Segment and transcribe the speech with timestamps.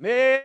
[0.00, 0.42] Miss.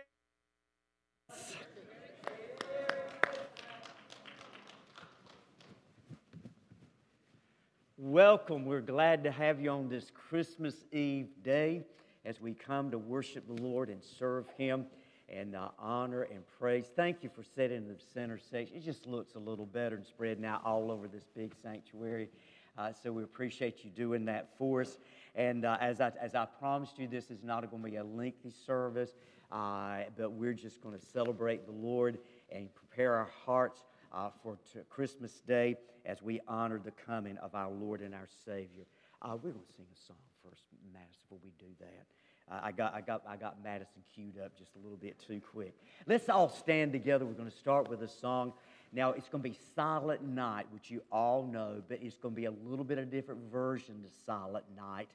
[7.96, 8.64] Welcome.
[8.64, 11.84] We're glad to have you on this Christmas Eve day
[12.24, 14.86] as we come to worship the Lord and serve Him
[15.28, 16.86] and uh, honor and praise.
[16.96, 18.76] Thank you for sitting in the center section.
[18.76, 22.28] It just looks a little better and spreading out all over this big sanctuary.
[22.76, 24.98] Uh, so we appreciate you doing that for us.
[25.36, 28.04] And uh, as, I, as I promised you, this is not going to be a
[28.04, 29.10] lengthy service,
[29.52, 32.18] uh, but we're just going to celebrate the Lord
[32.50, 34.58] and prepare our hearts uh, for
[34.90, 38.84] Christmas Day as we honor the coming of our Lord and our Savior.
[39.22, 40.62] Uh, we're going to sing a song first,
[40.92, 42.06] Madison, before we do that.
[42.50, 45.40] Uh, I, got, I, got, I got Madison queued up just a little bit too
[45.40, 45.74] quick.
[46.06, 47.24] Let's all stand together.
[47.24, 48.52] We're going to start with a song.
[48.92, 52.40] Now, it's going to be Silent Night, which you all know, but it's going to
[52.40, 55.08] be a little bit of a different version to Silent Night.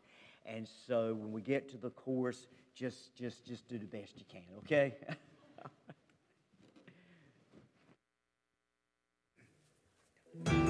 [0.46, 2.48] And so when we get to the chorus,
[2.80, 4.96] just just just do the best you can, okay?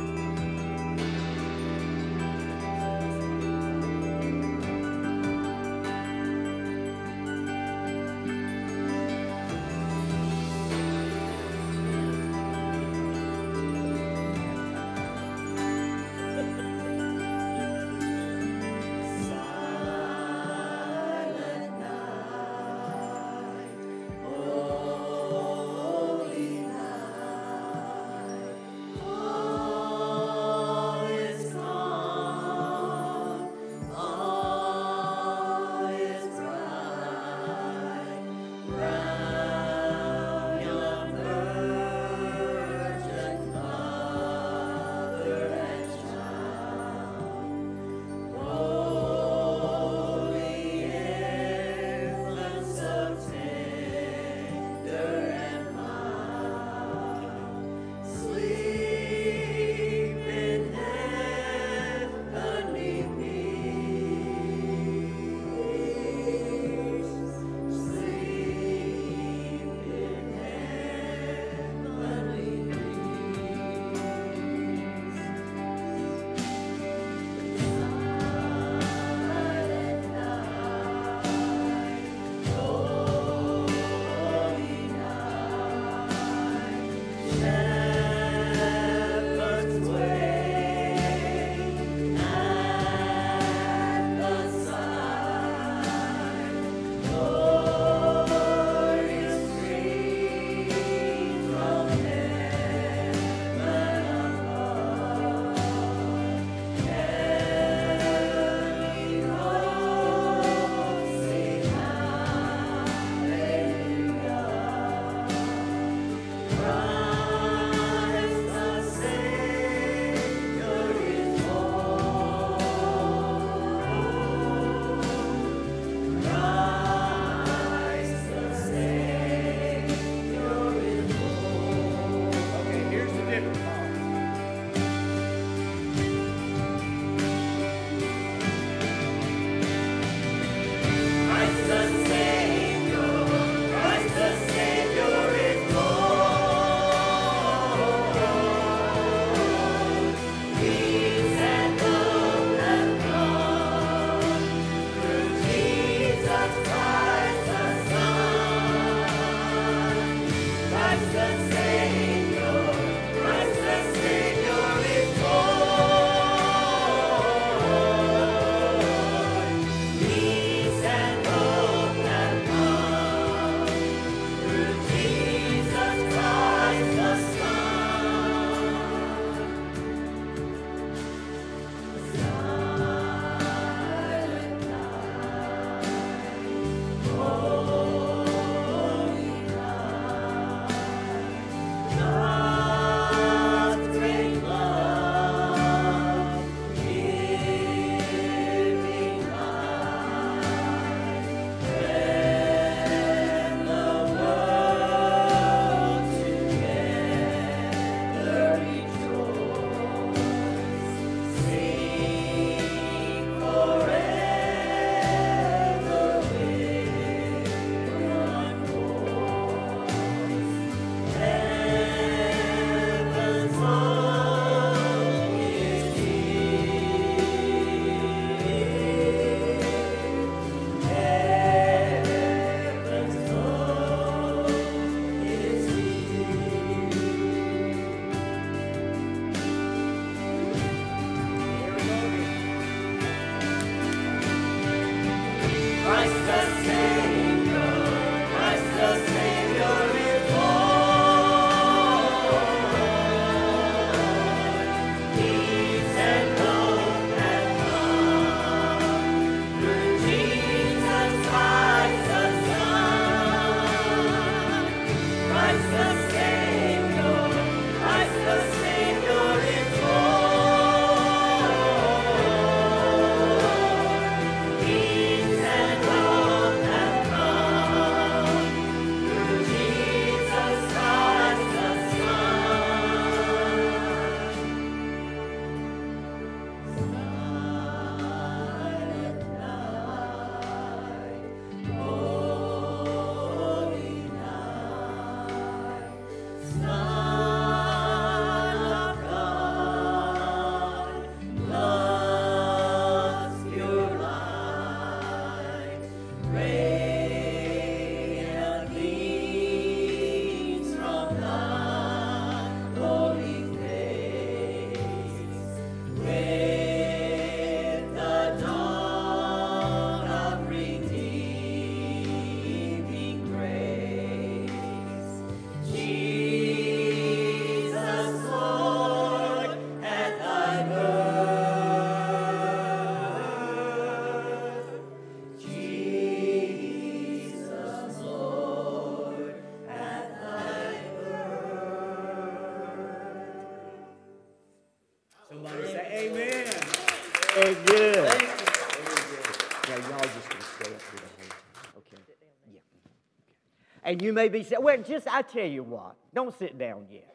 [353.99, 357.13] And you may be saying, well, just I tell you what, don't sit down yet.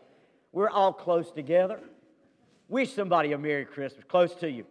[0.52, 1.80] We're all close together.
[2.68, 4.66] Wish somebody a Merry Christmas, close to you.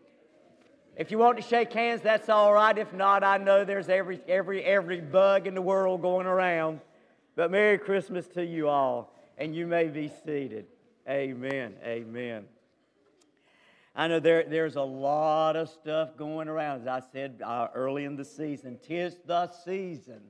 [0.95, 2.77] If you want to shake hands, that's all right.
[2.77, 6.81] If not, I know there's every, every, every bug in the world going around.
[7.35, 10.67] But Merry Christmas to you all, and you may be seated.
[11.09, 11.73] Amen.
[11.83, 12.45] Amen.
[13.95, 16.81] I know there, there's a lot of stuff going around.
[16.81, 20.21] As I said uh, early in the season, tis the season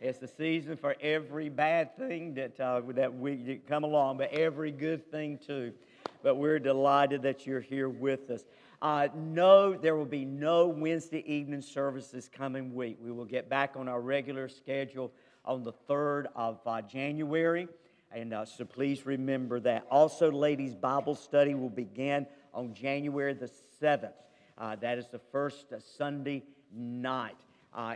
[0.00, 4.70] it's the season for every bad thing that, uh, that we come along, but every
[4.70, 5.72] good thing too.
[6.22, 8.44] But we're delighted that you're here with us.
[8.80, 12.98] Uh, no, there will be no Wednesday evening services coming week.
[13.02, 15.12] We will get back on our regular schedule
[15.44, 17.66] on the 3rd of uh, January.
[18.12, 19.86] And uh, so please remember that.
[19.90, 23.50] Also, ladies' Bible study will begin on January the
[23.82, 24.12] 7th.
[24.56, 27.36] Uh, that is the first Sunday night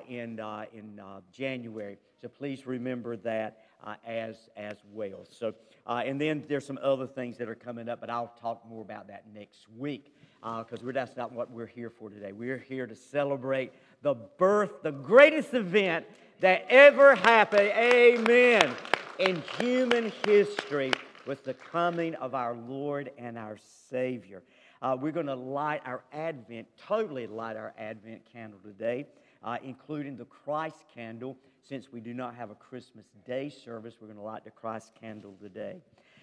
[0.09, 1.99] in, uh, in uh, January.
[2.21, 5.27] So please remember that uh, as, as well.
[5.29, 5.55] So,
[5.87, 8.83] uh, and then there's some other things that are coming up, but I'll talk more
[8.83, 12.31] about that next week because uh, that's not what we're here for today.
[12.33, 13.73] We're here to celebrate
[14.03, 16.07] the birth, the greatest event
[16.41, 18.75] that ever happened, amen,
[19.19, 20.93] in human history
[21.27, 23.59] was the coming of our Lord and our
[23.91, 24.43] Savior.
[24.81, 29.07] Uh, we're going to light our Advent, totally light our Advent candle today
[29.45, 31.37] uh, including the Christ candle.
[31.63, 34.93] Since we do not have a Christmas Day service, we're going to light the Christ
[35.01, 35.77] candle today.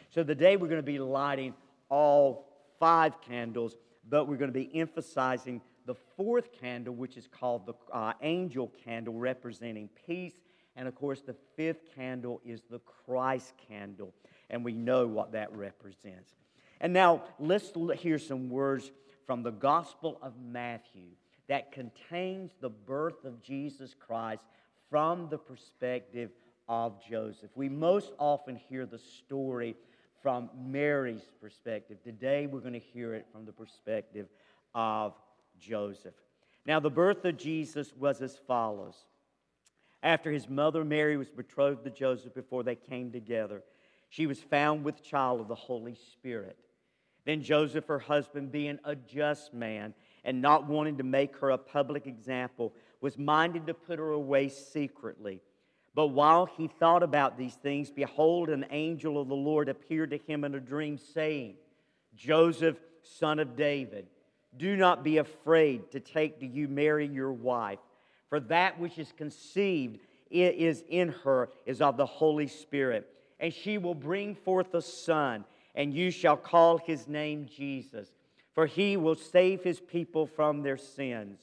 [0.09, 1.53] So, today we're going to be lighting
[1.89, 2.47] all
[2.79, 3.75] five candles,
[4.09, 8.71] but we're going to be emphasizing the fourth candle, which is called the uh, angel
[8.83, 10.33] candle, representing peace.
[10.75, 14.13] And of course, the fifth candle is the Christ candle,
[14.49, 16.33] and we know what that represents.
[16.79, 18.91] And now let's hear some words
[19.25, 21.09] from the Gospel of Matthew
[21.49, 24.45] that contains the birth of Jesus Christ
[24.89, 26.29] from the perspective
[26.67, 27.49] of Joseph.
[27.55, 29.75] We most often hear the story
[30.21, 31.97] from Mary's perspective.
[32.03, 34.27] Today we're going to hear it from the perspective
[34.75, 35.15] of
[35.59, 36.13] Joseph.
[36.67, 38.95] Now, the birth of Jesus was as follows.
[40.03, 43.63] After his mother Mary was betrothed to Joseph before they came together,
[44.09, 46.57] she was found with child of the Holy Spirit.
[47.25, 49.93] Then Joseph, her husband, being a just man,
[50.29, 52.71] and not wanting to make her a public example,
[53.01, 55.41] was minded to put her away secretly.
[55.95, 60.19] But while he thought about these things, behold, an angel of the Lord appeared to
[60.19, 61.55] him in a dream, saying,
[62.15, 64.05] Joseph, son of David,
[64.55, 67.79] do not be afraid to take to you Mary your wife,
[68.29, 69.97] for that which is conceived
[70.29, 73.09] is in her is of the Holy Spirit.
[73.39, 75.43] And she will bring forth a son,
[75.73, 78.11] and you shall call his name Jesus
[78.53, 81.39] for he will save his people from their sins.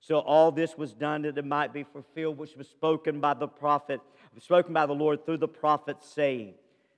[0.00, 3.46] So all this was done that it might be fulfilled, which was spoken by the
[3.46, 4.00] prophet,
[4.38, 6.54] spoken by the Lord through the prophet, saying,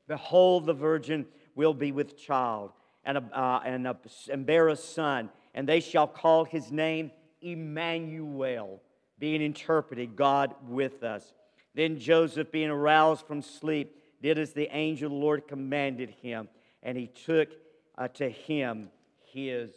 [0.08, 2.72] Behold, the virgin will be with child
[3.04, 3.96] and, a, uh, and, a,
[4.30, 7.10] and bear a son, and they shall call his name
[7.42, 8.80] Emmanuel,
[9.18, 11.34] being interpreted, God with us.
[11.74, 16.48] Then Joseph, being aroused from sleep, did as the angel of the Lord commanded him,
[16.82, 17.50] and he took
[17.98, 18.88] uh, to him
[19.34, 19.70] his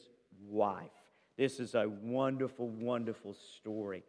[0.47, 0.91] wife.
[1.35, 4.03] This is a wonderful, wonderful story.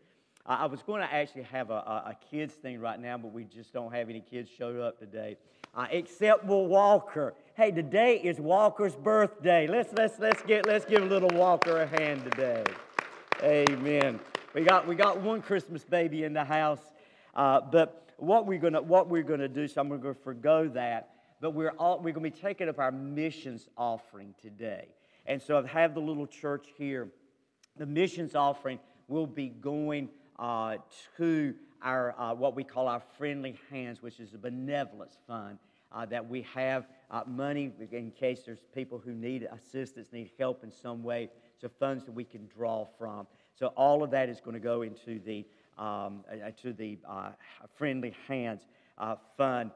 [0.47, 3.73] I was going to actually have a, a, kids thing right now, but we just
[3.73, 5.37] don't have any kids showed up today,
[5.75, 7.35] uh, except Will Walker.
[7.55, 9.67] Hey, today is Walker's birthday.
[9.67, 12.65] Let's let's let's get let's give a little Walker a hand today.
[13.43, 14.21] Amen.
[14.55, 16.81] We got we got one Christmas baby in the house,
[17.35, 21.11] uh, but what we're gonna what we're gonna do, so I'm gonna forego that.
[21.43, 24.89] But we're all we're gonna be taking up our missions offering today,
[25.29, 27.09] and so I have the little church here.
[27.77, 30.09] The missions offering will be going
[30.39, 30.79] uh,
[31.19, 35.59] to our uh, what we call our friendly hands, which is a benevolence fund
[35.93, 40.65] uh, that we have uh, money in case there's people who need assistance, need help
[40.65, 41.29] in some way.
[41.61, 43.27] So funds that we can draw from.
[43.55, 45.45] So all of that is going to go into the
[45.77, 47.31] um, uh, to the uh,
[47.77, 48.63] friendly hands
[49.37, 49.73] fund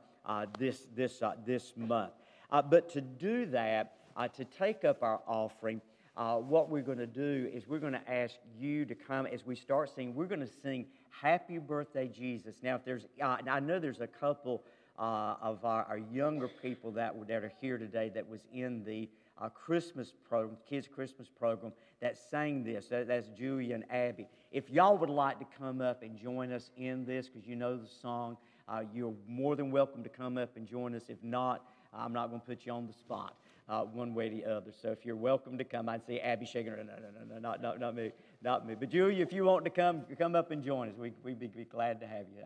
[0.58, 2.12] this this this month.
[2.50, 3.96] but to do that,
[4.34, 5.80] to take up our offering
[6.16, 9.46] uh, what we're going to do is we're going to ask you to come as
[9.46, 10.14] we start singing.
[10.14, 12.56] We're going to sing Happy Birthday, Jesus.
[12.62, 14.62] Now, if there's, uh, I know there's a couple
[14.98, 18.84] uh, of our, our, younger people that, were, that are here today that was in
[18.84, 19.08] the
[19.40, 22.88] uh, Christmas program, kids' Christmas program, that sang this.
[22.88, 24.28] That, that's Julia and Abby.
[24.50, 27.78] If y'all would like to come up and join us in this because you know
[27.78, 28.36] the song,
[28.68, 31.04] uh, you're more than welcome to come up and join us.
[31.08, 31.64] If not,
[31.94, 33.34] I'm not going to put you on the spot
[33.68, 34.70] uh, one way or the other.
[34.82, 37.40] So if you're welcome to come, I'd say Abby shaking her, no, no, no, no,
[37.40, 38.74] not, not, not me, not me.
[38.74, 40.94] But Julia, if you want to come, come up and join us.
[40.96, 42.42] We, we'd be, be glad to have you.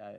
[0.00, 0.16] I,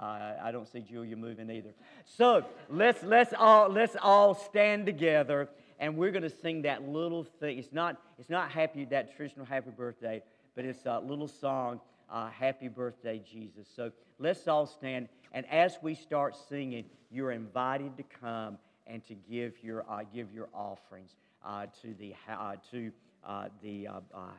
[0.00, 1.74] uh, I don't see Julia moving either.
[2.04, 5.48] So let's, let's, all, let's all stand together
[5.80, 7.58] and we're going to sing that little thing.
[7.58, 10.22] It's not, it's not happy, that traditional happy birthday,
[10.54, 11.80] but it's a little song,
[12.10, 13.66] uh, Happy Birthday, Jesus.
[13.74, 15.08] So let's all stand.
[15.32, 18.58] And as we start singing, you're invited to come
[18.90, 22.90] and to give your, uh, give your offerings uh, to the, uh, to,
[23.24, 24.30] uh, the uh, uh,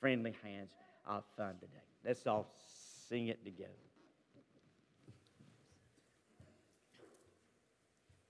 [0.00, 0.70] Friendly Hands
[1.06, 1.72] of Fund today.
[2.04, 2.50] Let's all
[3.08, 3.70] sing it together.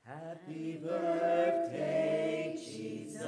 [0.05, 3.25] Happy birthday, Jesus.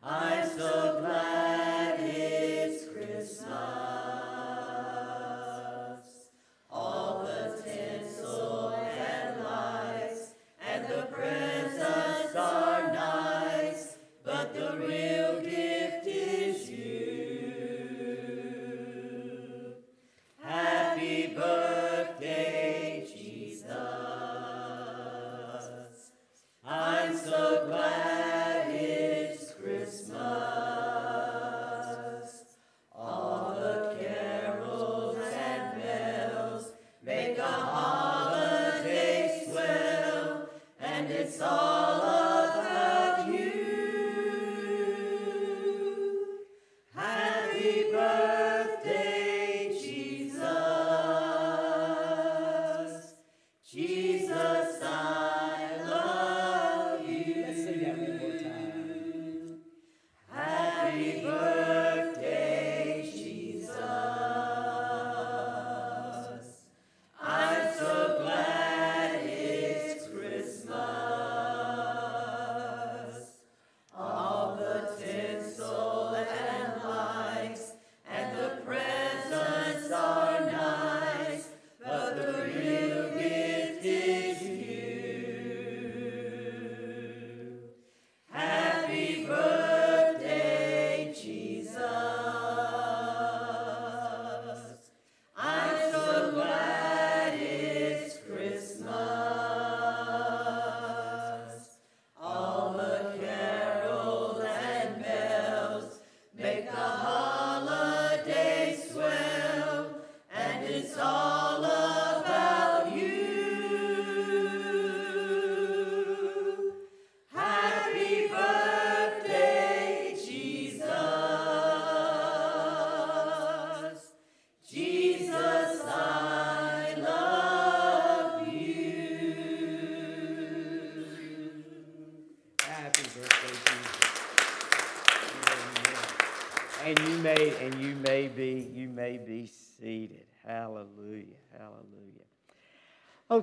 [0.00, 1.37] I'm so glad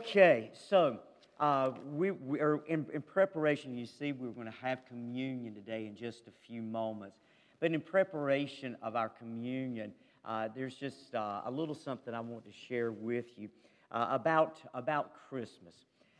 [0.07, 0.99] Okay, so
[1.39, 3.75] uh, we, we, are in, in preparation.
[3.75, 7.17] You see, we're going to have communion today in just a few moments.
[7.59, 12.45] But in preparation of our communion, uh, there's just uh, a little something I want
[12.45, 13.49] to share with you
[13.91, 15.73] uh, about, about Christmas.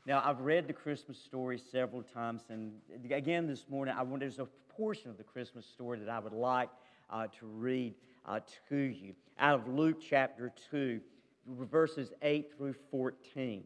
[0.07, 2.71] Now, I've read the Christmas story several times, and
[3.11, 6.33] again this morning, I want, there's a portion of the Christmas story that I would
[6.33, 6.69] like
[7.11, 7.93] uh, to read
[8.25, 10.99] uh, to you out of Luke chapter 2,
[11.47, 13.63] verses 8 through 14.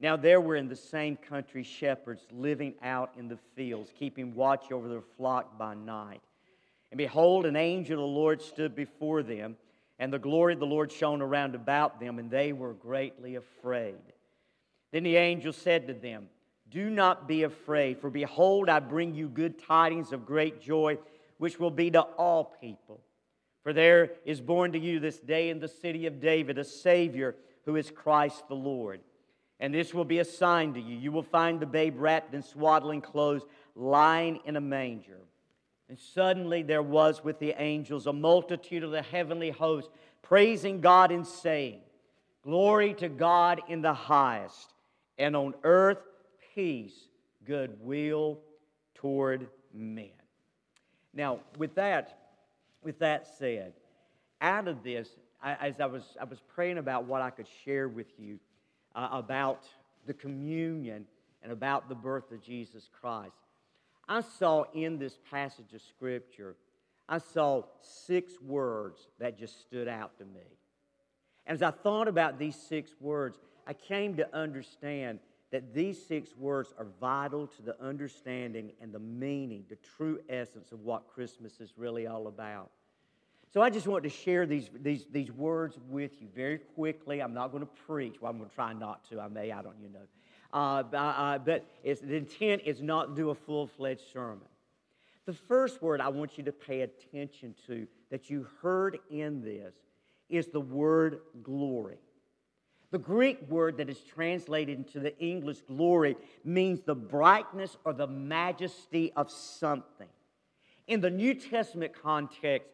[0.00, 4.70] Now, there were in the same country shepherds living out in the fields, keeping watch
[4.70, 6.20] over their flock by night.
[6.90, 9.56] And behold, an angel of the Lord stood before them,
[9.98, 13.96] and the glory of the Lord shone around about them, and they were greatly afraid.
[14.92, 16.28] Then the angel said to them,
[16.70, 20.98] Do not be afraid, for behold, I bring you good tidings of great joy,
[21.38, 23.00] which will be to all people.
[23.64, 27.34] For there is born to you this day in the city of David a Savior
[27.64, 29.00] who is Christ the Lord.
[29.60, 30.96] And this will be a sign to you.
[30.96, 33.42] You will find the babe wrapped in swaddling clothes,
[33.74, 35.18] lying in a manger.
[35.88, 39.90] And suddenly there was with the angels a multitude of the heavenly host,
[40.22, 41.80] praising God and saying,
[42.42, 44.72] Glory to God in the highest,
[45.18, 45.98] and on earth
[46.54, 47.08] peace,
[47.44, 48.38] goodwill
[48.94, 50.10] toward men.
[51.12, 52.18] Now, with that,
[52.82, 53.72] with that said,
[54.40, 55.08] out of this,
[55.42, 58.38] I, as I was, I was praying about what I could share with you
[58.94, 59.66] uh, about
[60.06, 61.06] the communion
[61.42, 63.32] and about the birth of Jesus Christ,
[64.08, 66.56] I saw in this passage of Scripture,
[67.08, 70.58] I saw six words that just stood out to me.
[71.46, 75.20] And as I thought about these six words, I came to understand
[75.50, 80.72] that these six words are vital to the understanding and the meaning, the true essence
[80.72, 82.70] of what Christmas is really all about.
[83.52, 87.22] So I just want to share these, these, these words with you very quickly.
[87.22, 88.16] I'm not going to preach.
[88.20, 89.20] Well, I'm going to try not to.
[89.20, 90.06] I may, I don't you know.
[90.52, 94.46] Uh, uh, but the intent is not to do a full-fledged sermon.
[95.24, 99.74] The first word I want you to pay attention to that you heard in this
[100.28, 101.98] is the word glory.
[102.90, 108.06] The Greek word that is translated into the English glory means the brightness or the
[108.06, 110.08] majesty of something.
[110.86, 112.70] In the New Testament context,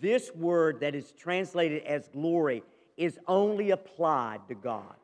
[0.00, 2.62] this word that is translated as glory
[2.96, 4.94] is only applied to God.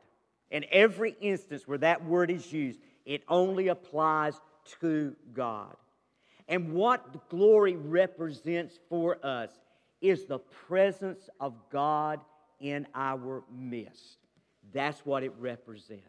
[0.51, 4.39] In every instance where that word is used, it only applies
[4.81, 5.75] to God.
[6.47, 9.51] And what glory represents for us
[10.01, 12.19] is the presence of God
[12.59, 14.17] in our midst.
[14.73, 16.03] That's what it represents.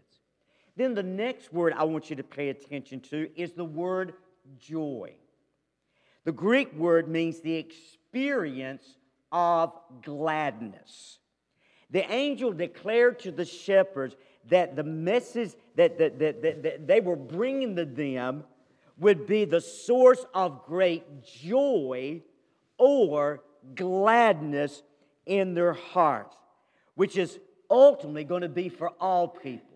[0.77, 4.15] Then the next word I want you to pay attention to is the word
[4.59, 5.15] joy.
[6.25, 8.85] The Greek word means the experience
[9.33, 11.19] of gladness.
[11.91, 14.17] The angel declared to the shepherds
[14.49, 18.45] that the message that, that, that, that, that they were bringing to them
[18.99, 22.23] would be the source of great joy
[22.79, 23.43] or
[23.75, 24.83] gladness
[25.27, 26.37] in their hearts,
[26.95, 27.39] which is
[27.71, 29.67] ultimately going to be for all people.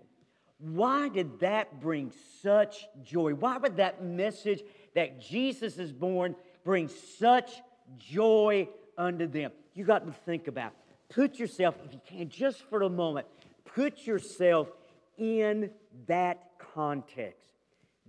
[0.59, 3.35] Why did that bring such joy?
[3.35, 4.63] Why would that message
[4.95, 7.63] that Jesus is born brings such
[7.99, 9.53] joy unto them?
[9.75, 10.73] You got to think about.
[11.09, 13.27] Put yourself, if you can, just for a moment,
[13.65, 14.69] put yourself
[15.17, 15.71] in
[16.07, 17.53] that context.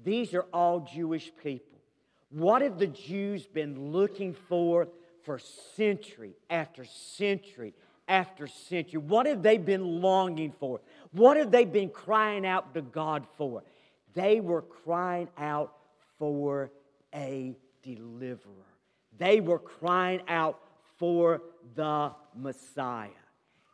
[0.03, 1.79] These are all Jewish people.
[2.29, 4.87] What have the Jews been looking for
[5.23, 5.39] for
[5.75, 7.73] century after century
[8.07, 8.99] after century?
[8.99, 10.81] What have they been longing for?
[11.11, 13.63] What have they been crying out to God for?
[14.13, 15.73] They were crying out
[16.17, 16.71] for
[17.15, 18.51] a deliverer.
[19.17, 20.59] They were crying out
[20.97, 21.41] for
[21.75, 23.09] the Messiah.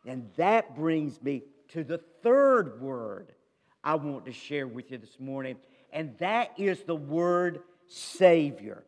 [0.05, 3.33] And that brings me to the third word
[3.83, 5.57] I want to share with you this morning,
[5.91, 8.83] and that is the word Savior,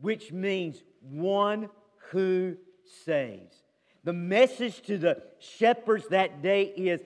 [0.00, 1.68] which means one
[2.10, 2.56] who
[3.04, 3.56] saves.
[4.04, 7.00] The message to the shepherds that day is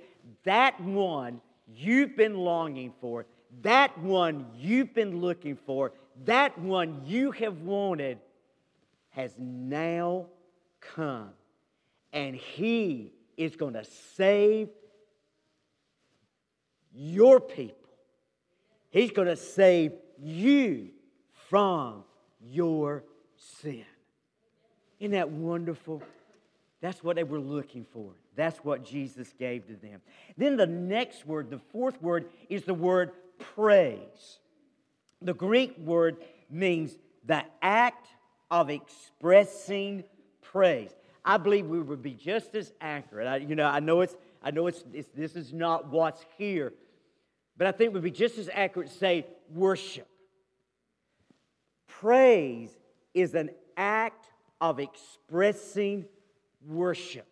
[0.44, 3.26] that one you've been longing for,
[3.62, 5.92] that one you've been looking for,
[6.24, 8.18] that one you have wanted
[9.10, 10.26] has now
[10.80, 11.30] come.
[12.12, 13.84] And he is going to
[14.16, 14.68] save
[16.94, 17.76] your people.
[18.90, 20.90] He's going to save you
[21.48, 22.04] from
[22.40, 23.04] your
[23.36, 23.84] sin.
[25.00, 26.02] Isn't that wonderful?
[26.80, 28.12] That's what they were looking for.
[28.36, 30.00] That's what Jesus gave to them.
[30.36, 34.38] Then the next word, the fourth word, is the word praise.
[35.24, 36.16] The Greek word
[36.50, 38.08] means the act
[38.50, 40.04] of expressing
[40.40, 40.90] praise.
[41.24, 43.26] I believe we would be just as accurate.
[43.26, 46.72] I, you know, I know it's, I know it's, it's this is not what's here,
[47.56, 50.08] but I think would be just as accurate to say worship.
[51.86, 52.76] Praise
[53.14, 54.26] is an act
[54.60, 56.04] of expressing
[56.66, 57.26] worship.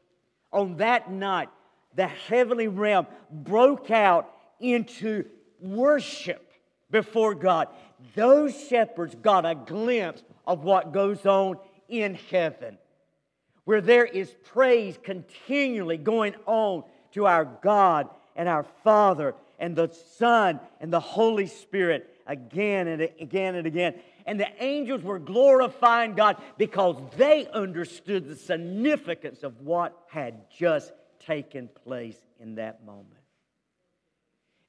[0.52, 1.48] On that night,
[1.94, 5.24] the heavenly realm broke out into
[5.60, 6.49] worship
[6.90, 7.68] before God.
[8.14, 12.78] Those shepherds got a glimpse of what goes on in heaven,
[13.64, 19.88] where there is praise continually going on to our God and our Father and the
[20.16, 23.94] Son and the Holy Spirit again and again and again.
[24.26, 30.92] And the angels were glorifying God because they understood the significance of what had just
[31.18, 33.20] taken place in that moment.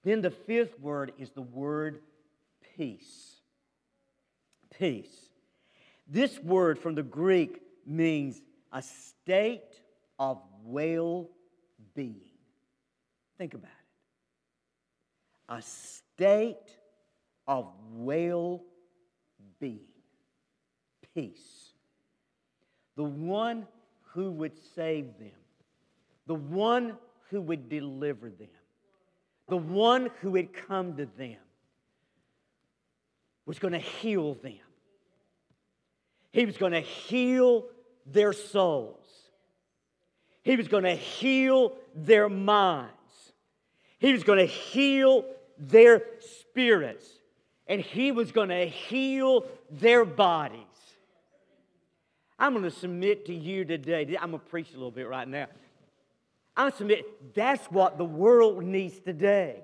[0.03, 2.01] Then the fifth word is the word
[2.81, 3.35] peace.
[4.79, 5.29] Peace.
[6.07, 8.41] This word from the Greek means
[8.73, 9.79] a state
[10.17, 11.29] of well
[11.93, 12.39] being.
[13.37, 15.53] Think about it.
[15.57, 16.75] A state
[17.47, 18.63] of well
[19.59, 19.81] being.
[21.13, 21.73] Peace.
[22.95, 23.67] The one
[24.13, 25.29] who would save them,
[26.25, 26.97] the one
[27.29, 28.47] who would deliver them,
[29.49, 31.37] the one who would come to them
[33.45, 34.54] was going to heal them.
[36.32, 37.65] He was going to heal
[38.06, 39.06] their souls.
[40.43, 42.91] He was going to heal their minds.
[43.99, 45.25] He was going to heal
[45.58, 47.08] their spirits.
[47.67, 50.58] And He was going to heal their bodies.
[52.39, 54.17] I'm going to submit to you today.
[54.19, 55.47] I'm going to preach a little bit right now.
[56.58, 59.62] I'm submit that's what the world needs today.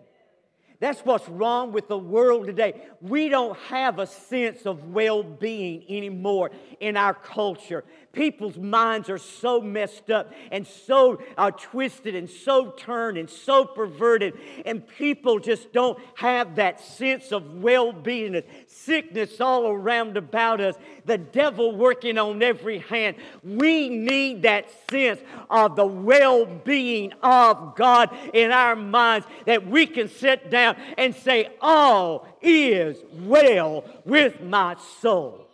[0.80, 2.82] That's what's wrong with the world today.
[3.02, 7.84] We don't have a sense of well being anymore in our culture.
[8.14, 13.66] People's minds are so messed up and so uh, twisted and so turned and so
[13.66, 14.34] perverted,
[14.66, 18.42] and people just don't have that sense of well being.
[18.68, 23.16] Sickness all around about us, the devil working on every hand.
[23.44, 29.88] We need that sense of the well being of God in our minds that we
[29.88, 30.67] can sit down
[30.98, 35.48] and say, All is well with my soul.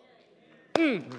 [0.75, 1.11] Mm.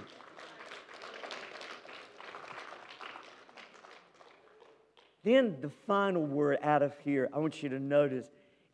[5.23, 8.27] Then the final word out of here, I want you to notice,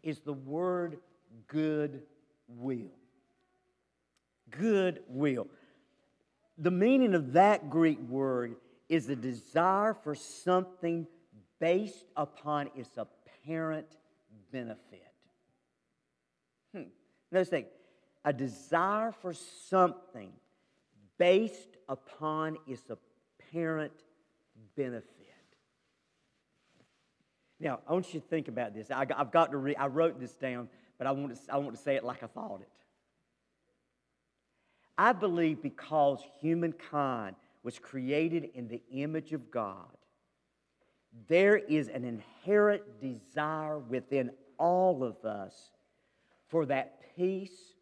[0.03, 0.99] is the word
[1.47, 2.03] good
[2.49, 2.91] will.
[4.51, 5.47] Good will.
[6.59, 8.57] The meaning of that Greek word
[8.89, 11.07] is a desire for something
[11.61, 13.87] based upon its apparent
[14.51, 15.10] benefit.
[17.33, 17.71] Notice that
[18.25, 20.33] a desire for something
[21.19, 23.93] based upon its apparent
[24.77, 25.07] benefit.
[27.61, 28.91] Now, I want you to think about this.
[28.91, 31.77] I, have got to read, I wrote this down, but I want, to, I want
[31.77, 32.69] to say it like I thought it.
[34.97, 39.97] I believe because humankind was created in the image of God,
[41.29, 45.71] there is an inherent desire within all of us
[46.51, 47.75] for that peace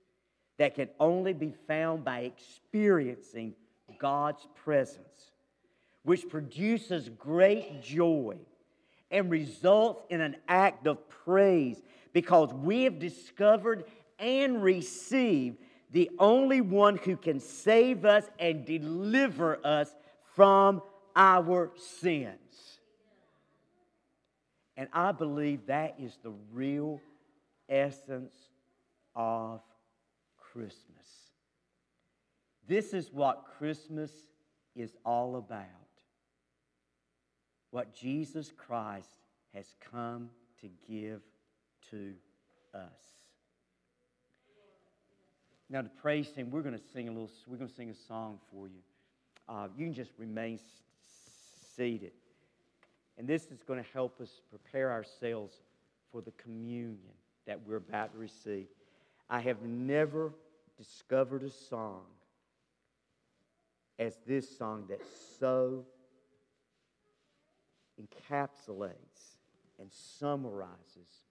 [0.58, 3.54] that can only be found by experiencing
[3.98, 5.32] God's presence,
[6.02, 8.36] which produces great joy
[9.10, 11.80] and results in an act of praise
[12.12, 13.84] because we have discovered
[14.18, 15.56] and received
[15.90, 19.94] the only one who can save us and deliver us
[20.34, 20.82] from
[21.16, 22.78] our sins.
[24.76, 27.00] And I believe that is the real
[27.68, 28.32] essence
[29.14, 29.60] of
[30.36, 31.08] Christmas.
[32.66, 34.10] This is what Christmas
[34.74, 35.66] is all about
[37.70, 39.08] what Jesus Christ
[39.54, 41.20] has come to give
[41.90, 42.12] to
[42.74, 42.80] us.
[45.70, 47.30] Now, to praise Him, we're going to sing a little.
[47.46, 48.80] We're going to sing a song for you.
[49.48, 50.58] Uh, you can just remain
[51.76, 52.12] seated,
[53.18, 55.56] and this is going to help us prepare ourselves
[56.10, 57.12] for the communion
[57.46, 58.66] that we're about to receive.
[59.30, 60.32] I have never
[60.76, 62.04] discovered a song
[63.98, 65.00] as this song that
[65.38, 65.84] so
[68.00, 69.36] encapsulates
[69.78, 71.24] and summarizes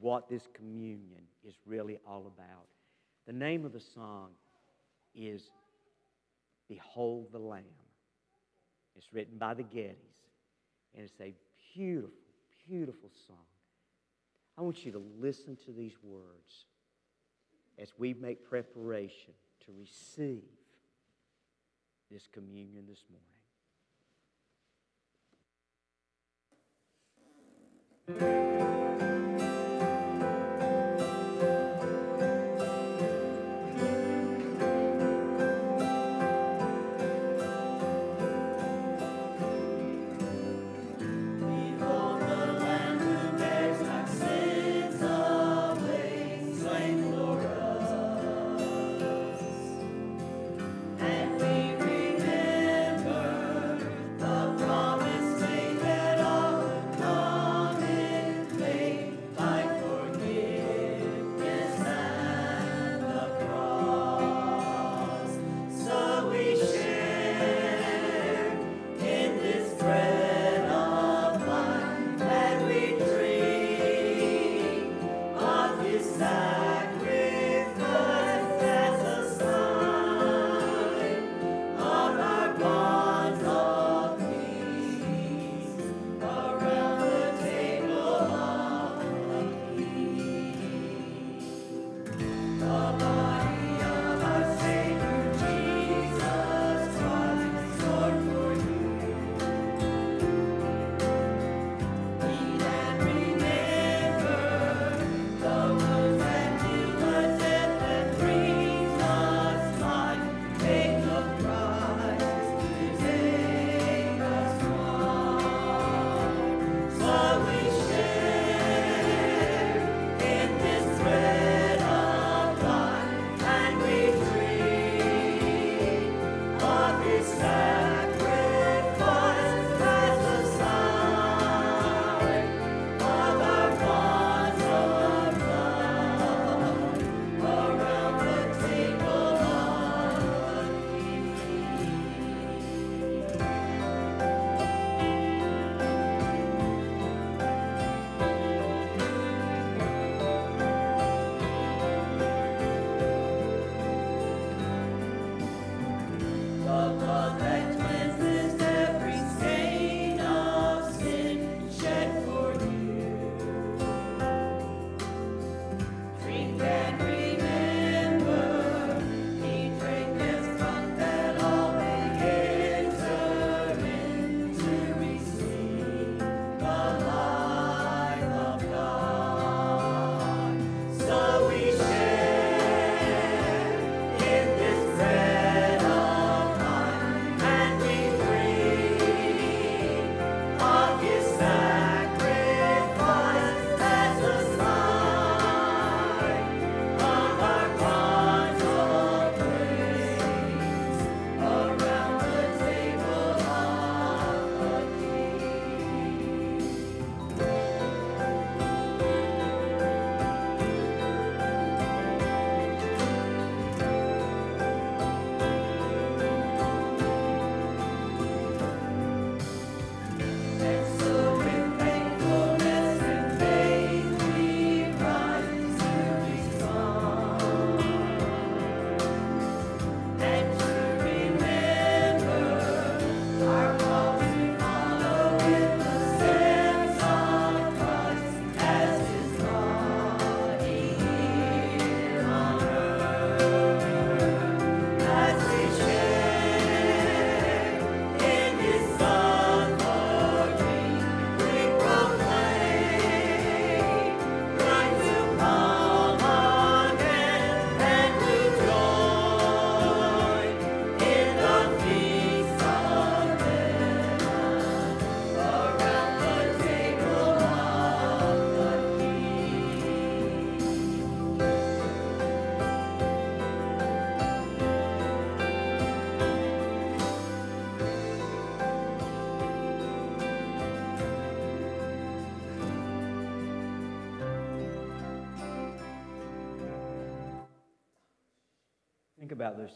[0.00, 2.66] what this communion is really all about.
[3.26, 4.30] The name of the song
[5.14, 5.50] is
[6.68, 7.64] Behold the Lamb.
[8.96, 9.96] It's written by the Gettys,
[10.94, 11.34] and it's a
[11.74, 12.12] beautiful,
[12.68, 13.36] beautiful song.
[14.58, 16.66] I want you to listen to these words
[17.78, 19.32] as we make preparation
[19.66, 20.42] to receive
[22.10, 23.04] this communion this
[28.08, 28.38] morning.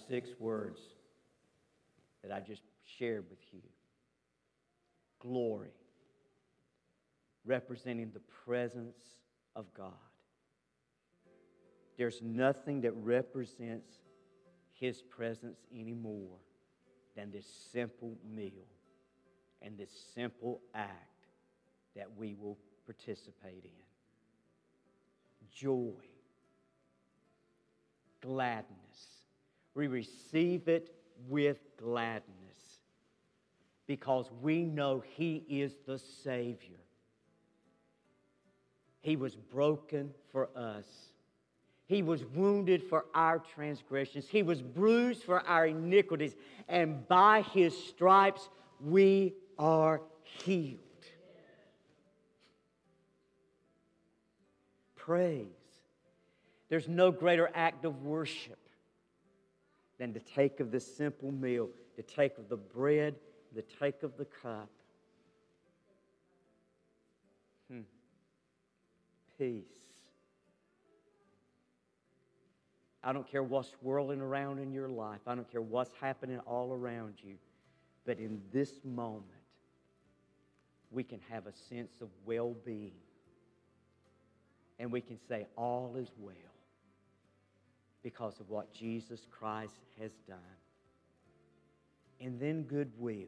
[0.09, 0.81] six words
[2.23, 2.63] that I just
[2.99, 3.61] shared with you
[5.21, 5.71] glory,
[7.45, 8.97] representing the presence
[9.55, 9.93] of God.
[11.97, 13.91] There's nothing that represents
[14.73, 16.39] His presence anymore
[17.17, 18.67] than this simple meal
[19.63, 21.27] and this simple act
[21.97, 23.71] that we will participate in.
[25.51, 25.95] Joy,
[28.21, 28.86] gladness.
[29.77, 30.91] We receive it
[31.29, 32.23] with gladness
[33.87, 36.79] because we know He is the Savior.
[39.03, 40.87] He was broken for us.
[41.85, 44.27] He was wounded for our transgressions.
[44.27, 46.35] He was bruised for our iniquities.
[46.69, 48.49] And by His stripes,
[48.81, 50.79] we are healed.
[54.97, 55.47] Praise.
[56.71, 58.59] There's no greater act of worship
[59.99, 63.15] than to take of this simple meal, to take of the bread,
[63.55, 64.69] the take of the cup.
[67.71, 67.81] Hmm.
[69.39, 69.65] Peace.
[73.03, 75.21] I don't care what's swirling around in your life.
[75.27, 77.35] I don't care what's happening all around you.
[78.05, 79.25] But in this moment,
[80.91, 82.93] we can have a sense of well being.
[84.79, 86.56] And we can say, All is well
[88.07, 90.39] because of what Jesus Christ has done.
[92.21, 93.27] And then goodwill.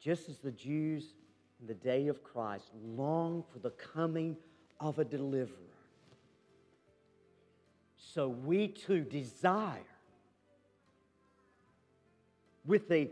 [0.00, 1.12] Just as the Jews
[1.60, 4.34] in the day of Christ long for the coming
[4.80, 5.58] of a deliverer,
[7.98, 9.84] so we too desire
[12.64, 13.10] with the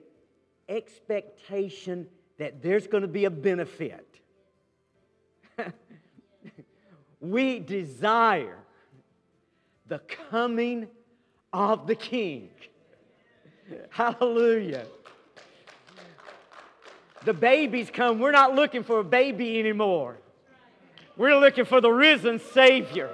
[0.66, 2.06] expectation
[2.38, 4.18] that there's going to be a benefit.
[7.20, 8.62] we desire
[9.88, 10.88] the coming
[11.52, 12.50] of the King.
[13.90, 14.86] Hallelujah.
[17.24, 18.20] The babies come.
[18.20, 20.18] We're not looking for a baby anymore.
[21.16, 23.10] We're looking for the risen Savior,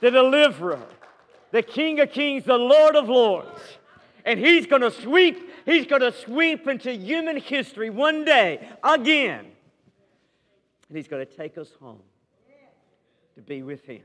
[0.00, 0.82] the deliverer,
[1.50, 3.60] the King of Kings, the Lord of Lords.
[4.24, 9.46] And He's going to sweep, He's going to sweep into human history one day again.
[10.88, 12.02] And He's going to take us home
[13.36, 14.02] to be with Him.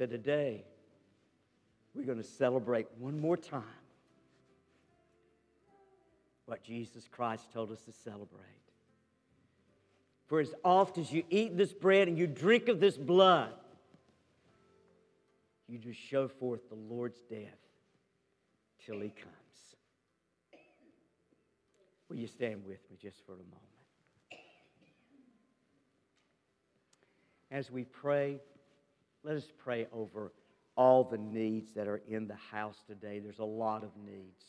[0.00, 0.64] So today,
[1.94, 3.62] we're going to celebrate one more time
[6.46, 8.40] what Jesus Christ told us to celebrate.
[10.26, 13.52] For as oft as you eat this bread and you drink of this blood,
[15.68, 17.60] you just show forth the Lord's death
[18.86, 19.76] till he comes.
[22.08, 23.60] Will you stand with me just for a moment?
[27.50, 28.40] As we pray,
[29.22, 30.32] let us pray over
[30.76, 33.18] all the needs that are in the house today.
[33.18, 34.44] There's a lot of needs.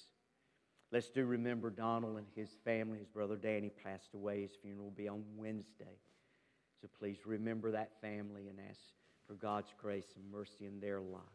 [0.91, 2.99] Let's do remember Donald and his family.
[2.99, 4.41] His brother Danny passed away.
[4.41, 5.97] His funeral will be on Wednesday.
[6.81, 8.79] So please remember that family and ask
[9.27, 11.25] for God's grace and mercy in their lives.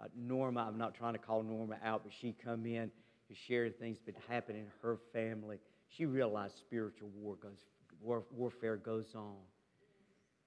[0.00, 2.90] Uh, Norma, I'm not trying to call Norma out, but she come in
[3.28, 5.58] to share things that happened in her family.
[5.88, 7.58] She realized spiritual war goes,
[8.00, 9.36] war, warfare goes on.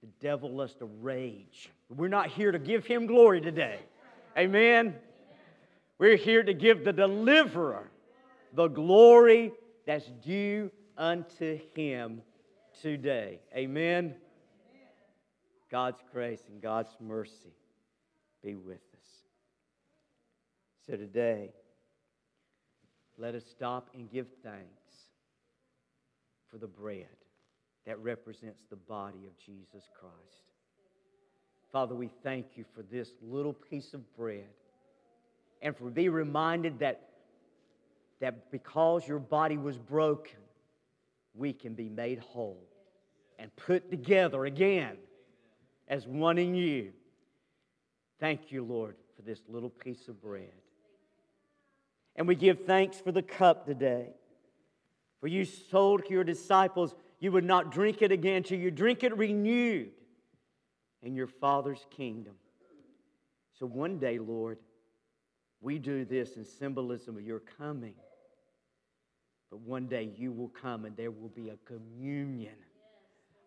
[0.06, 1.68] The devil lusts to rage.
[1.88, 3.80] We're not here to give him glory today.
[4.38, 4.94] Amen.
[5.98, 7.90] We're here to give the deliverer
[8.52, 9.52] the glory
[9.84, 12.22] that's due unto him
[12.80, 13.40] today.
[13.52, 14.14] Amen.
[15.72, 17.56] God's grace and God's mercy
[18.44, 19.08] be with us.
[20.86, 21.50] So today,
[23.18, 24.92] let us stop and give thanks
[26.48, 27.06] for the bread
[27.86, 30.42] that represents the body of Jesus Christ.
[31.72, 34.48] Father, we thank you for this little piece of bread
[35.62, 37.08] and for be reminded that,
[38.20, 40.38] that because your body was broken,
[41.34, 42.62] we can be made whole
[43.38, 44.96] and put together again
[45.88, 46.92] as one in you.
[48.18, 50.52] Thank you, Lord, for this little piece of bread.
[52.16, 54.08] And we give thanks for the cup today.
[55.20, 59.16] For you told your disciples you would not drink it again till you drink it
[59.16, 59.90] renewed
[61.02, 62.34] in your Father's kingdom.
[63.58, 64.58] So one day, Lord,
[65.60, 67.94] we do this in symbolism of your coming.
[69.50, 72.56] But one day you will come and there will be a communion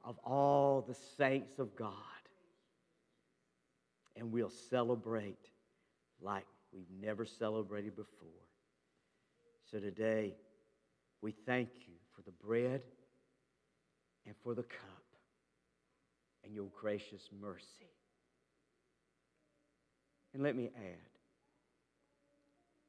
[0.03, 1.93] of all the saints of God.
[4.15, 5.49] And we'll celebrate
[6.21, 8.29] like we've never celebrated before.
[9.71, 10.33] So today,
[11.21, 12.81] we thank you for the bread
[14.29, 15.03] and for the cup
[16.43, 17.89] and your gracious mercy.
[20.35, 21.09] And let me add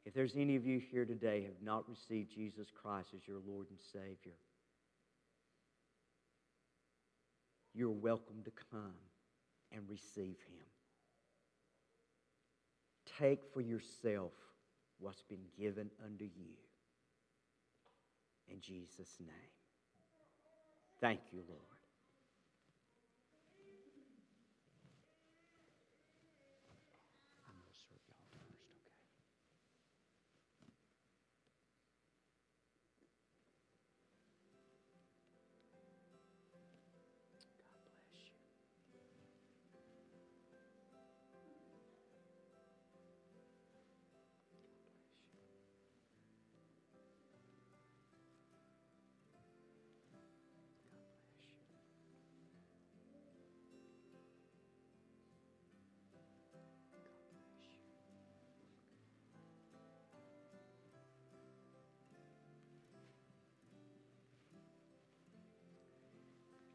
[0.05, 3.69] if there's any of you here today have not received Jesus Christ as your Lord
[3.71, 4.37] and Savior,
[7.75, 8.95] you're welcome to come
[9.73, 10.67] and receive Him.
[13.19, 14.33] Take for yourself
[14.99, 16.53] what's been given unto you.
[18.49, 19.60] In Jesus' name.
[21.01, 21.80] Thank you, Lord.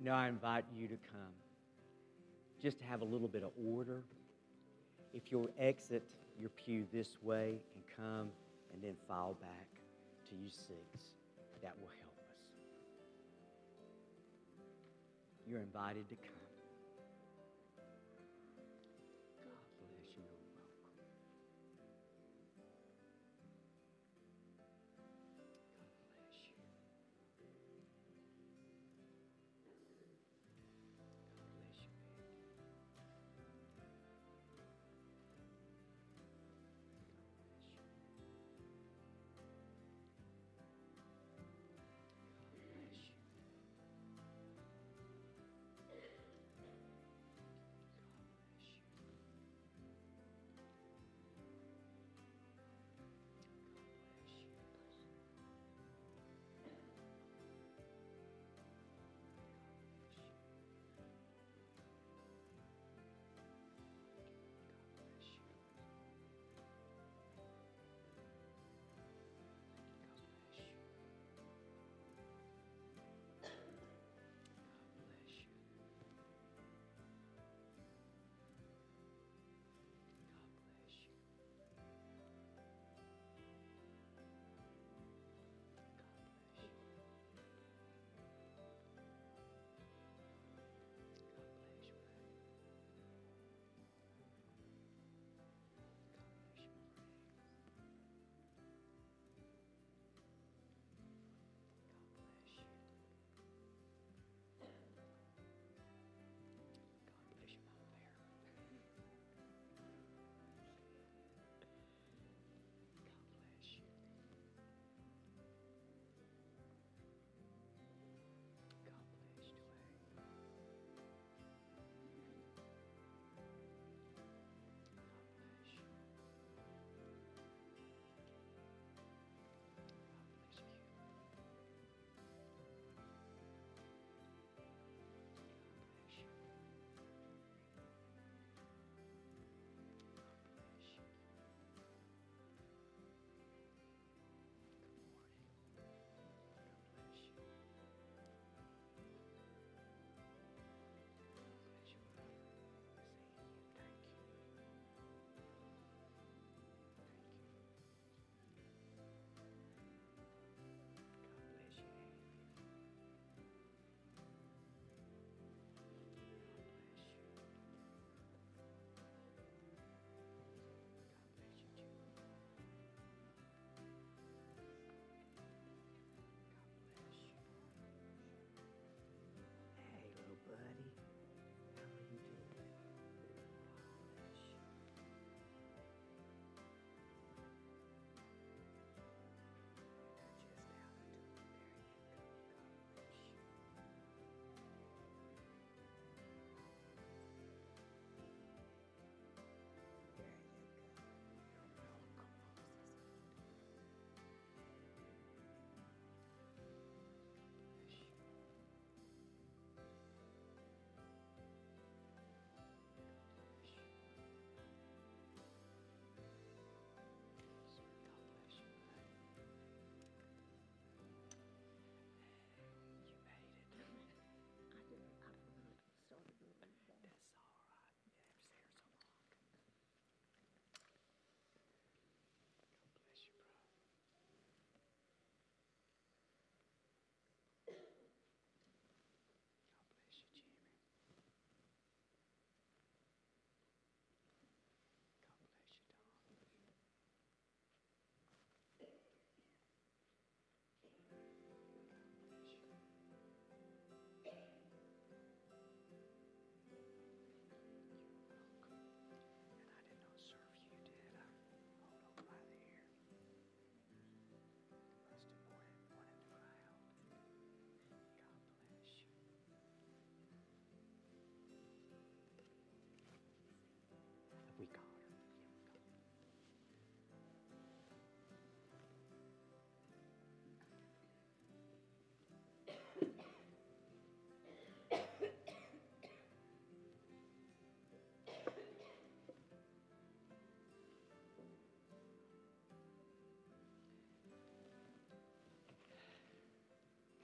[0.06, 1.34] Now I invite you to come.
[2.62, 4.04] Just to have a little bit of order.
[5.16, 6.04] If you'll exit
[6.40, 8.30] your pew this way and come
[8.72, 9.68] and then file back
[10.30, 11.16] to your seats,
[11.64, 12.38] that will help us.
[15.50, 16.45] You're invited to come.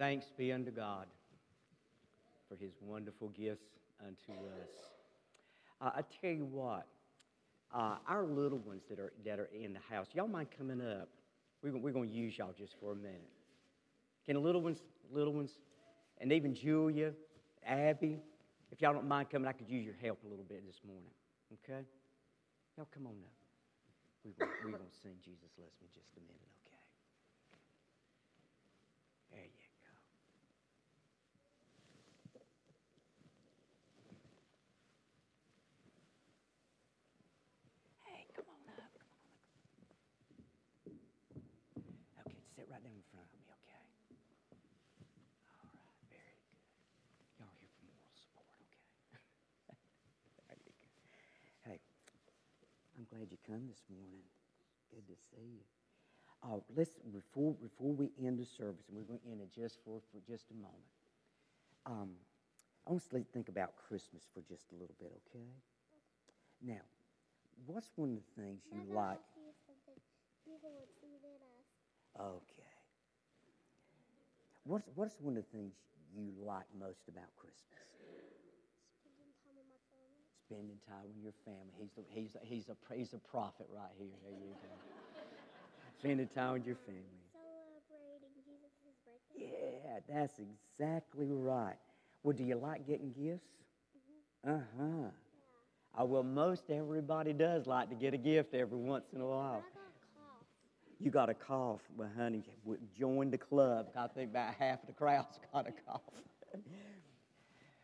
[0.01, 1.05] Thanks be unto God
[2.49, 3.69] for his wonderful gifts
[4.01, 4.69] unto us.
[5.79, 6.87] Uh, I tell you what,
[7.71, 11.07] uh, our little ones that are, that are in the house, y'all mind coming up?
[11.61, 13.29] We're, we're going to use y'all just for a minute.
[14.25, 14.79] Can the little ones,
[15.13, 15.51] little ones,
[16.17, 17.11] and even Julia,
[17.63, 18.17] Abby,
[18.71, 21.11] if y'all don't mind coming, I could use your help a little bit this morning.
[21.63, 21.85] Okay?
[22.75, 23.35] Y'all come on up.
[24.23, 26.77] We're to sing Jesus Loves Me just a minute, okay?
[29.31, 29.91] There you go.
[38.05, 38.93] Hey, come on up.
[38.93, 39.33] Come on
[42.19, 42.27] up.
[42.27, 43.85] Okay, sit right down in front of me, okay?
[45.61, 46.57] All right, very good.
[47.37, 48.85] Y'all here for moral support, okay?
[50.49, 50.89] there you go.
[51.69, 51.79] Hey,
[52.97, 54.25] I'm glad you come this morning.
[54.89, 55.65] Good to see you.
[56.41, 59.77] Uh, let's before before we end the service, and we're going to end it just
[59.85, 60.89] for, for just a moment.
[61.85, 62.17] Um,
[62.87, 65.45] I want to think about Christmas for just a little bit, okay?
[66.65, 66.81] Now,
[67.67, 69.21] what's one of the things you Mother like?
[69.21, 70.01] asked you something.
[70.45, 71.65] People would see it us.
[72.19, 72.71] Okay.
[74.63, 75.73] What's what's one of the things
[76.15, 77.65] you like most about Christmas?
[79.01, 80.21] Spending time with my family.
[80.45, 81.73] Spending time with your family.
[81.81, 84.13] He's the, he's a, he's a he's a prophet right here.
[84.23, 84.69] There you go.
[85.99, 87.25] Spending time with your family.
[87.33, 89.49] Celebrating Jesus' birthday.
[89.49, 91.77] Yeah, that's exactly right.
[92.23, 93.49] Well, do you like getting gifts?
[94.45, 95.09] Uh huh.
[95.97, 99.39] Oh, well, most everybody does like to get a gift every once in a while.
[99.41, 100.45] I got a cough.
[101.01, 101.81] You got a cough.
[101.97, 102.43] Well, honey,
[102.95, 103.87] join the club.
[103.97, 106.01] I think about half of the crowd's got a cough.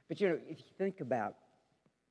[0.08, 1.34] but you know, if you think about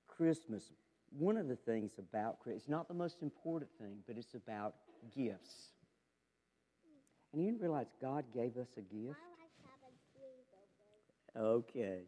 [0.09, 0.73] Christmas,
[1.17, 4.75] one of the things about Christmas, it's not the most important thing, but it's about
[5.15, 5.75] gifts.
[7.33, 8.93] And you didn't realize God gave us a gift?
[8.97, 9.95] I like having
[11.37, 11.41] sleepovers.
[11.41, 12.01] Okay.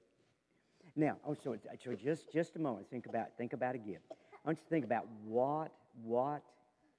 [0.96, 2.90] Now, oh, so, so just just a moment.
[2.90, 4.06] Think about think about a gift.
[4.10, 5.70] I want you to think about what
[6.02, 6.42] what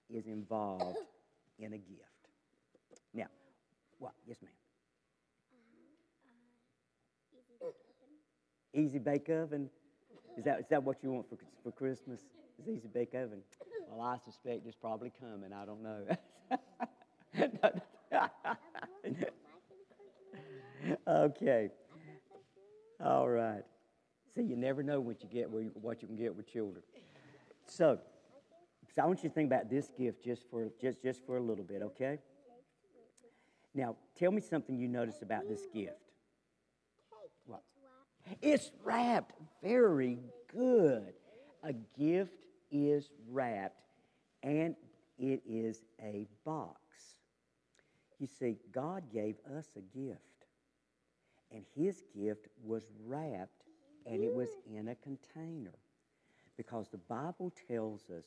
[0.10, 0.98] is involved
[1.60, 2.04] in a gift.
[3.14, 3.28] Now,
[4.00, 4.14] what?
[4.28, 4.52] Yes, ma'am.
[7.34, 8.80] Easy to.
[8.80, 9.70] Easy bake oven.
[10.38, 12.22] Is that is that what you want for for Christmas?
[12.60, 13.42] Is easy bake oven?
[13.90, 15.52] Well, I suspect it's probably coming.
[15.54, 16.06] I don't know.
[21.08, 21.70] okay.
[23.04, 23.64] All right.
[24.36, 26.84] See, you never know what you get, what you can get with children.
[27.66, 28.00] So,
[29.00, 31.42] so I want you to think about this gift just for just just for a
[31.42, 32.20] little bit, okay?
[33.74, 35.96] Now, tell me something you notice about this gift.
[37.46, 37.62] What?
[38.42, 39.36] It's wrapped.
[39.64, 40.20] Very
[40.54, 41.14] good.
[41.64, 43.80] A gift is wrapped,
[44.44, 44.76] and
[45.18, 46.82] it is a box.
[48.20, 50.20] You see, God gave us a gift,
[51.54, 53.64] and His gift was wrapped,
[54.06, 55.80] and it was in a container.
[56.58, 58.26] Because the Bible tells us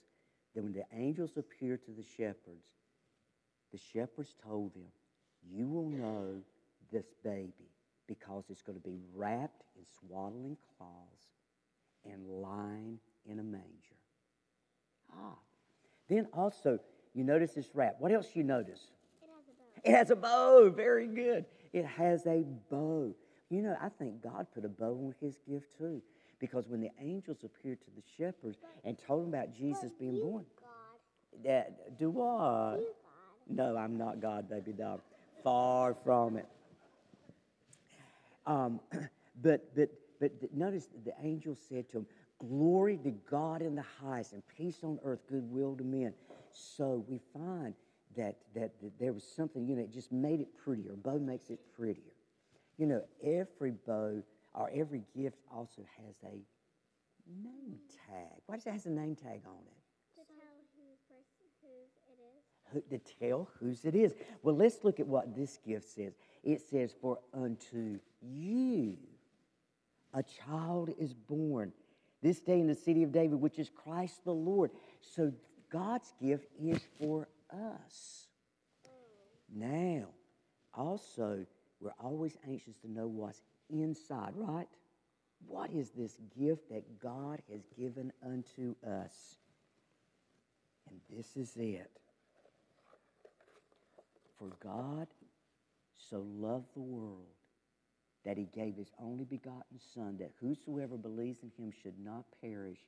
[0.55, 2.67] that when the angels appeared to the shepherds,
[3.73, 4.85] the shepherds told them,
[5.51, 6.43] You will know
[6.93, 7.71] this baby
[8.07, 11.27] because it's going to be wrapped in swaddling cloths
[12.05, 13.67] and lying in a manger.
[15.15, 15.37] Ah.
[16.09, 16.79] Then also,
[17.15, 17.97] you notice this wrap.
[17.99, 18.81] What else you notice?
[19.23, 19.91] It has a bow.
[19.91, 20.71] It has a bow.
[20.75, 21.45] Very good.
[21.73, 23.15] It has a bow.
[23.49, 26.03] You know, I think God put a bow on his gift too.
[26.43, 30.45] Because when the angels appeared to the shepherds and told them about Jesus being born,
[30.59, 31.45] God.
[31.45, 32.81] that, do what?
[33.49, 35.01] No, I'm not God, baby doll.
[35.45, 36.49] Far from it.
[38.45, 38.81] Um,
[39.41, 42.07] but but but notice the angel said to him,
[42.41, 46.13] "Glory to God in the highest, and peace on earth, goodwill to men."
[46.51, 47.73] So we find
[48.17, 50.97] that that, that there was something you know it just made it prettier.
[50.97, 52.03] Bow makes it prettier.
[52.79, 54.23] You know, every bow
[54.55, 56.39] or every gift also has a
[57.43, 57.79] name
[58.09, 58.41] tag.
[58.47, 59.83] Why does it has a name tag on it?
[60.17, 60.47] To tell
[60.77, 60.99] whose
[62.71, 63.01] whose it is.
[63.01, 64.15] to tell whose it is.
[64.43, 66.13] Well, let's look at what this gift says.
[66.43, 68.97] It says, For unto you
[70.15, 71.73] a child is born
[72.23, 74.71] this day in the city of David, which is Christ the Lord.
[75.01, 75.33] So
[75.71, 78.27] God's gift is for us.
[78.87, 80.01] Mm.
[80.01, 80.07] Now,
[80.75, 81.45] also,
[81.81, 84.69] we're always anxious to know what's inside, right?
[85.47, 89.37] What is this gift that God has given unto us?
[90.89, 91.91] And this is it.
[94.39, 95.07] For God
[96.11, 97.27] so loved the world
[98.25, 102.79] that he gave his only begotten Son, that whosoever believes in him should not perish,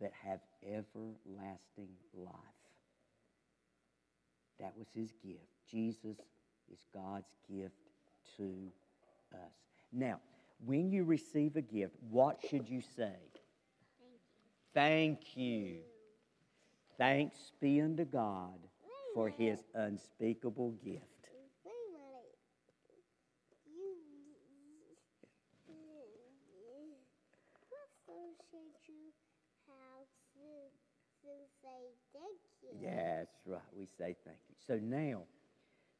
[0.00, 2.34] but have everlasting life.
[4.60, 5.44] That was his gift.
[5.70, 6.16] Jesus
[6.72, 7.74] is God's gift
[8.36, 8.72] to
[9.34, 9.77] us.
[9.92, 10.20] Now,
[10.64, 13.14] when you receive a gift, what should you say?
[14.74, 15.78] Thank you.
[16.98, 18.58] Thanks be unto God
[19.14, 21.04] for his unspeakable gift.
[23.66, 23.66] You.
[23.66, 23.94] You
[28.06, 28.36] thank
[28.88, 29.12] you?
[32.82, 33.60] That's right.
[33.76, 34.54] We say thank you.
[34.66, 35.22] So now,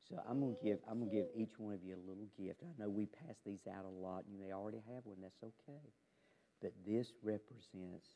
[0.09, 2.62] so I'm gonna give I'm gonna give each one of you a little gift.
[2.64, 4.24] I know we pass these out a lot.
[4.24, 5.18] and You may already have one.
[5.22, 5.92] That's okay.
[6.62, 8.09] But this represents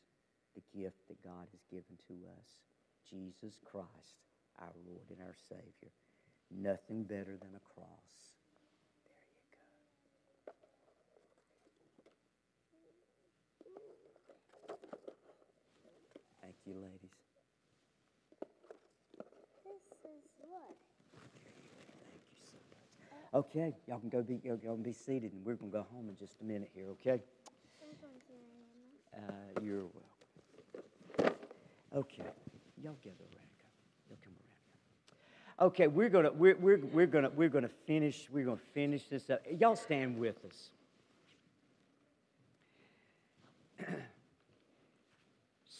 [0.55, 2.49] the gift that God has given to us,
[3.09, 4.17] Jesus Christ,
[4.59, 5.91] our Lord and our Savior.
[6.51, 8.11] Nothing better than a cross.
[9.05, 9.65] There you go.
[16.41, 17.15] Thank you, ladies.
[19.65, 20.75] This is what?
[22.01, 22.59] Thank you so
[23.11, 23.22] much.
[23.33, 26.15] Okay, y'all can go be y'all can be seated, and we're gonna go home in
[26.17, 26.85] just a minute here.
[26.91, 27.19] Okay?
[27.81, 28.33] I'm going to
[29.15, 29.27] Mama.
[29.27, 29.85] Uh, you're
[31.17, 31.37] welcome.
[31.95, 32.23] Okay,
[32.83, 33.49] y'all gather around.
[34.09, 35.67] Y'all come around.
[35.67, 39.41] Okay, we're gonna we're, we're, we're gonna we're gonna finish we're gonna finish this up.
[39.59, 40.69] Y'all stand with us.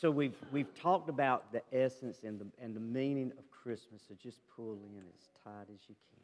[0.04, 4.02] So we've we've talked about the essence and the and the meaning of Christmas.
[4.06, 6.20] So just pull in as tight as you can.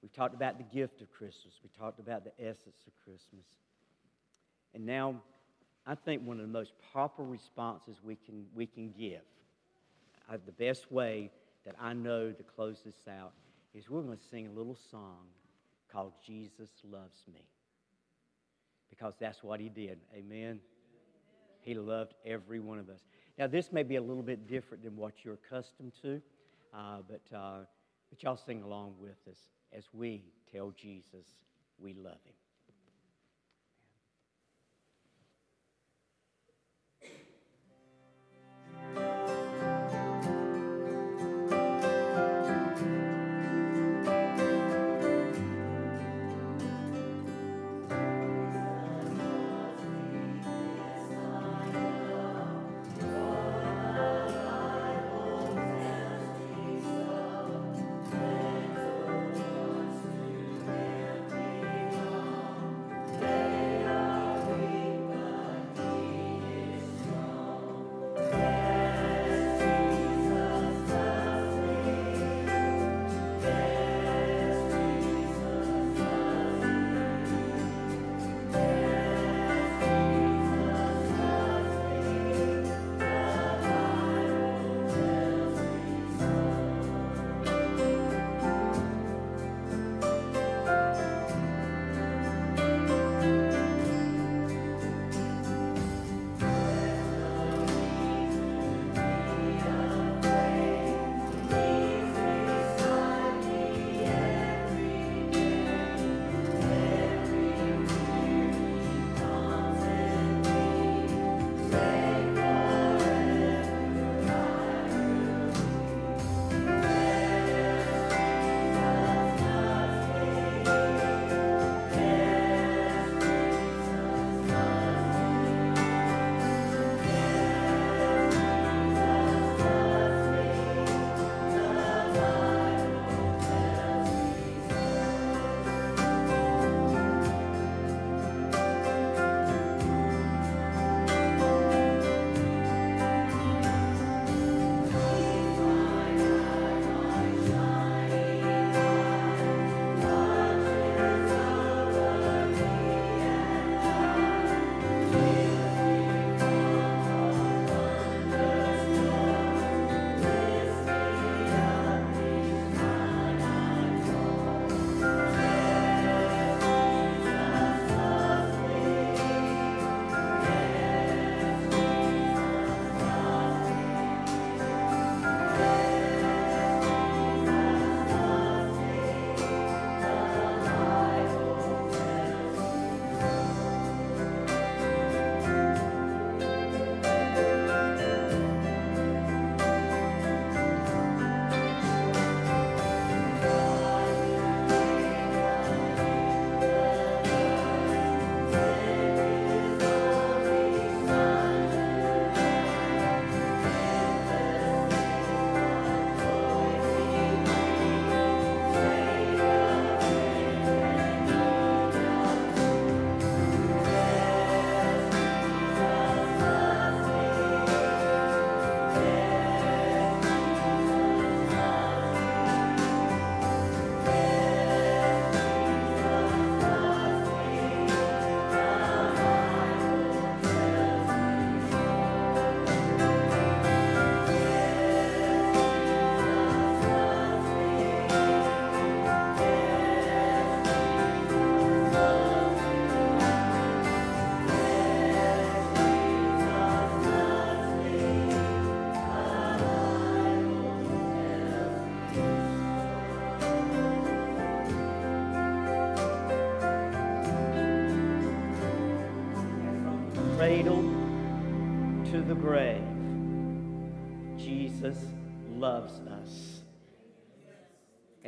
[0.00, 0.01] There we go.
[0.12, 1.54] We've talked about the gift of Christmas.
[1.62, 3.46] We talked about the essence of Christmas.
[4.74, 5.22] And now
[5.86, 9.22] I think one of the most proper responses we can we can give,
[10.30, 11.30] uh, the best way
[11.64, 13.32] that I know to close this out
[13.74, 15.28] is we're going to sing a little song
[15.90, 17.46] called Jesus Loves Me
[18.90, 19.98] because that's what he did.
[20.14, 20.60] Amen.
[21.62, 23.00] He loved every one of us.
[23.38, 26.20] Now, this may be a little bit different than what you're accustomed to,
[26.74, 27.60] uh, but, uh,
[28.10, 29.38] but y'all sing along with us
[29.76, 31.26] as we tell Jesus
[31.78, 32.41] we love him.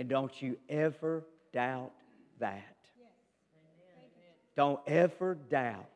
[0.05, 1.93] And don't you ever doubt
[2.39, 2.77] that.
[4.55, 5.89] Don't ever doubt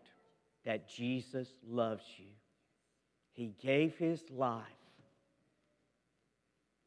[0.64, 2.24] that Jesus loves you.
[3.34, 4.62] He gave his life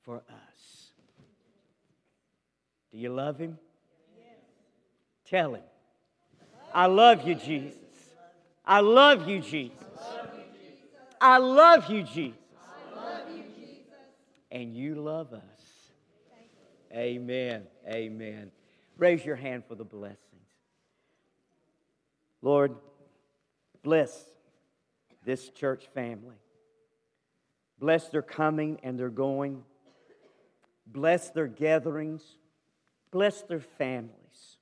[0.02, 0.88] for us.
[2.92, 3.60] Do you love him?
[5.30, 5.62] Tell him.
[6.74, 7.78] I love you, Jesus.
[8.66, 9.78] I love you, Jesus.
[11.22, 12.40] I love you, Jesus.
[14.52, 15.71] And you love us.
[16.94, 17.64] Amen.
[17.88, 18.52] Amen.
[18.98, 20.18] Raise your hand for the blessings.
[22.42, 22.76] Lord,
[23.84, 24.26] bless
[25.24, 26.36] this church family.
[27.80, 29.64] Bless their coming and their going.
[30.86, 32.24] Bless their gatherings.
[33.12, 34.58] Bless their families.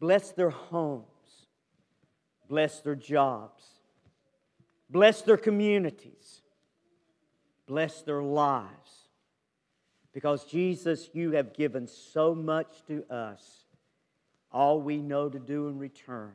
[0.00, 1.04] Bless their homes.
[2.48, 3.64] Bless their jobs.
[4.88, 6.42] Bless their communities.
[7.66, 8.87] Bless their lives.
[10.18, 13.40] Because, Jesus, you have given so much to us.
[14.50, 16.32] All we know to do in return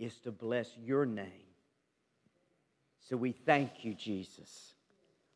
[0.00, 1.46] is to bless your name.
[3.08, 4.74] So we thank you, Jesus,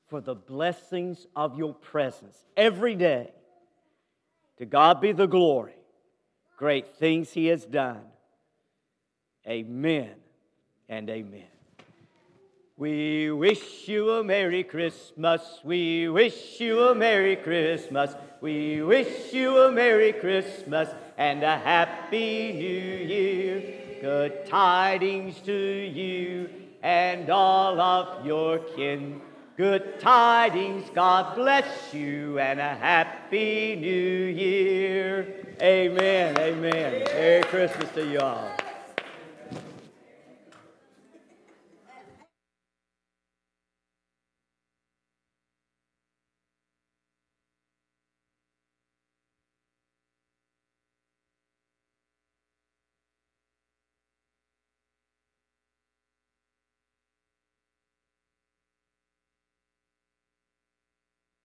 [0.09, 3.31] for the blessings of your presence every day.
[4.59, 5.77] To God be the glory.
[6.57, 8.03] Great things he has done.
[9.47, 10.17] Amen
[10.89, 11.50] and amen.
[12.81, 15.43] We wish you a Merry Christmas.
[15.63, 18.15] We wish you a Merry Christmas.
[18.41, 24.01] We wish you a Merry Christmas and a Happy New Year.
[24.01, 26.49] Good tidings to you
[26.83, 29.21] and all of your kin.
[29.59, 35.35] Good tidings, God bless you, and a Happy New Year.
[35.61, 37.05] Amen, amen.
[37.13, 38.51] Merry Christmas to you all.